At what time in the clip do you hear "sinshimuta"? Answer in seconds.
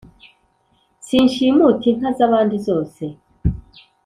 1.05-1.85